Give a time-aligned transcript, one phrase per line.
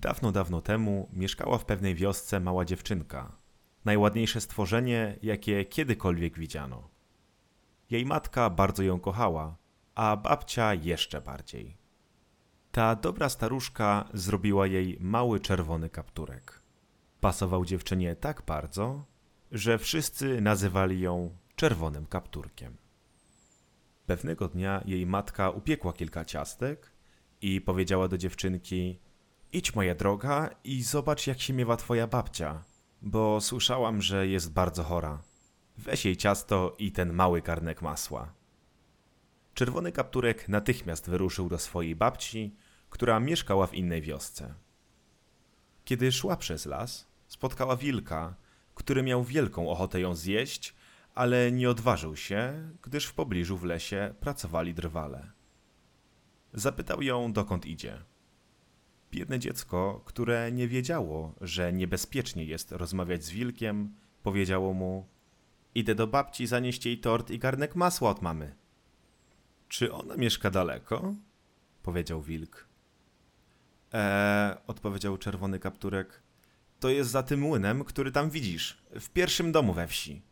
[0.00, 3.32] Dawno, dawno temu mieszkała w pewnej wiosce mała dziewczynka.
[3.84, 6.88] Najładniejsze stworzenie, jakie kiedykolwiek widziano.
[7.90, 9.56] Jej matka bardzo ją kochała,
[9.94, 11.76] a babcia jeszcze bardziej.
[12.72, 16.62] Ta dobra staruszka zrobiła jej mały czerwony kapturek.
[17.20, 19.04] Pasował dziewczynie tak bardzo,
[19.52, 22.76] że wszyscy nazywali ją czerwonym kapturkiem.
[24.06, 26.92] Pewnego dnia jej matka upiekła kilka ciastek
[27.40, 29.07] i powiedziała do dziewczynki:
[29.52, 32.64] Idź, moja droga, i zobacz, jak się miewa twoja babcia,
[33.02, 35.22] bo słyszałam, że jest bardzo chora.
[35.78, 38.32] Weź jej ciasto i ten mały garnek masła.
[39.54, 42.54] Czerwony kapturek natychmiast wyruszył do swojej babci,
[42.90, 44.54] która mieszkała w innej wiosce.
[45.84, 48.34] Kiedy szła przez las, spotkała wilka,
[48.74, 50.74] który miał wielką ochotę ją zjeść,
[51.14, 55.30] ale nie odważył się, gdyż w pobliżu w lesie pracowali drwale.
[56.52, 57.98] Zapytał ją, dokąd idzie.
[59.10, 65.08] Biedne dziecko, które nie wiedziało, że niebezpiecznie jest rozmawiać z wilkiem, powiedziało mu:
[65.74, 68.54] Idę do babci zanieść jej tort i garnek masła od mamy.
[69.68, 71.14] Czy ona mieszka daleko?
[71.82, 72.68] powiedział wilk.
[73.92, 76.22] Eee, odpowiedział czerwony kapturek.
[76.80, 80.22] To jest za tym młynem, który tam widzisz, w pierwszym domu we wsi.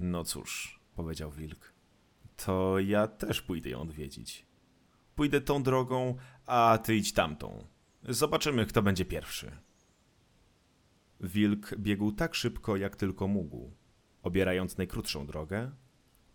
[0.00, 1.72] No cóż, powiedział wilk.
[2.36, 4.46] To ja też pójdę ją odwiedzić.
[5.14, 7.66] Pójdę tą drogą, a ty idź tamtą.
[8.08, 9.50] Zobaczymy, kto będzie pierwszy.
[11.20, 13.70] Wilk biegł tak szybko, jak tylko mógł,
[14.22, 15.70] obierając najkrótszą drogę,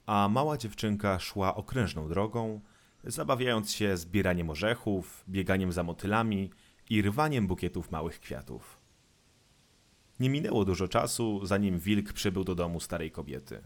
[0.05, 2.61] a mała dziewczynka szła okrężną drogą,
[3.03, 6.51] zabawiając się zbieraniem orzechów, bieganiem za motylami
[6.89, 8.79] i rwaniem bukietów małych kwiatów.
[10.19, 13.63] Nie minęło dużo czasu, zanim wilk przybył do domu starej kobiety.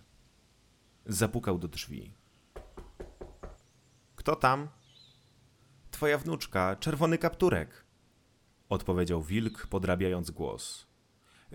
[1.05, 2.13] Zapukał do drzwi.
[4.15, 4.67] Kto tam?
[6.01, 7.85] Twoja wnuczka, czerwony kapturek,
[8.69, 10.87] odpowiedział wilk, podrabiając głos,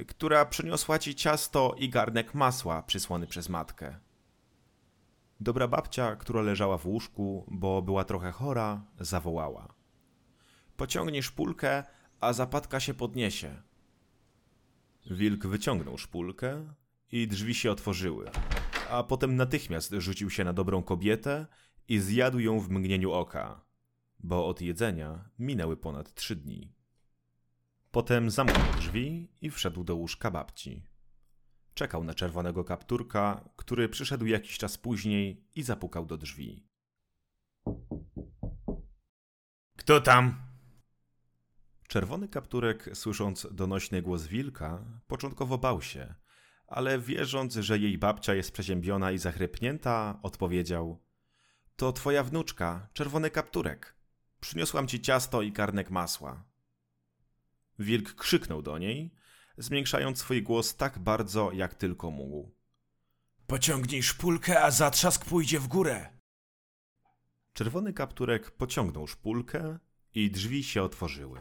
[0.08, 4.00] która przyniosła ci ciasto i garnek masła przysłany przez matkę.
[5.40, 9.74] Dobra babcia, która leżała w łóżku, bo była trochę chora, zawołała.
[10.76, 11.84] Pociągnij szpulkę,
[12.20, 13.62] a zapadka się podniesie.
[15.10, 16.74] Wilk wyciągnął szpulkę
[17.12, 18.30] i drzwi się otworzyły,
[18.90, 21.46] a potem natychmiast rzucił się na dobrą kobietę
[21.88, 23.65] i zjadł ją w mgnieniu oka,
[24.26, 26.74] bo od jedzenia minęły ponad trzy dni.
[27.90, 30.82] Potem zamknął drzwi i wszedł do łóżka babci.
[31.74, 36.68] Czekał na czerwonego kapturka, który przyszedł jakiś czas później i zapukał do drzwi.
[39.76, 40.42] Kto tam?
[41.88, 46.14] Czerwony kapturek, słysząc donośny głos wilka, początkowo bał się,
[46.66, 51.04] ale wierząc, że jej babcia jest przeziębiona i zachrypnięta, odpowiedział:
[51.76, 53.95] To twoja wnuczka, czerwony kapturek.
[54.46, 56.44] Przyniosłam ci ciasto i karnek masła.
[57.78, 59.14] Wilk krzyknął do niej,
[59.58, 62.54] zwiększając swój głos tak bardzo, jak tylko mógł.
[63.46, 66.08] Pociągnij szpulkę, a zatrzask pójdzie w górę.
[67.52, 69.78] Czerwony kapturek pociągnął szpulkę
[70.14, 71.40] i drzwi się otworzyły.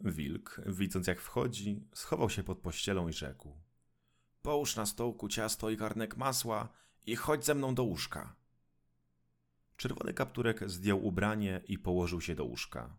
[0.00, 3.56] Wilk, widząc jak wchodzi, schował się pod pościelą i rzekł:
[4.42, 6.68] Połóż na stołku ciasto i garnek masła
[7.06, 8.37] i chodź ze mną do łóżka.
[9.78, 12.98] Czerwony kapturek zdjął ubranie i położył się do łóżka.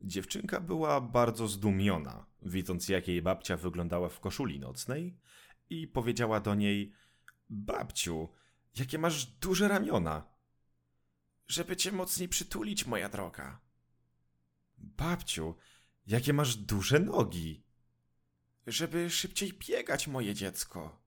[0.00, 5.18] Dziewczynka była bardzo zdumiona, widząc jak jej babcia wyglądała w koszuli nocnej
[5.70, 6.92] i powiedziała do niej:
[7.50, 8.28] Babciu,
[8.78, 10.26] jakie masz duże ramiona!
[11.48, 13.60] Żeby cię mocniej przytulić, moja droga.
[14.78, 15.54] Babciu,
[16.06, 17.64] jakie masz duże nogi!
[18.66, 21.02] Żeby szybciej biegać, moje dziecko.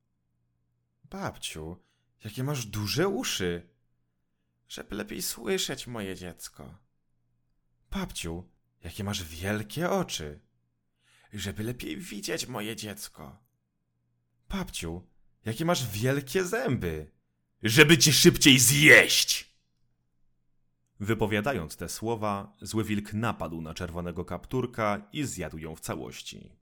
[1.04, 1.78] Babciu,
[2.24, 3.73] jakie masz duże uszy!
[4.74, 6.78] Żeby lepiej słyszeć, moje dziecko.
[7.92, 8.50] Babciu,
[8.84, 10.40] jakie masz wielkie oczy!
[11.34, 13.44] Żeby lepiej widzieć, moje dziecko.
[14.50, 15.08] Babciu,
[15.46, 17.12] jakie masz wielkie zęby!
[17.64, 19.58] Żeby cię szybciej zjeść!
[21.00, 26.63] Wypowiadając te słowa, zły wilk napadł na czerwonego kapturka i zjadł ją w całości.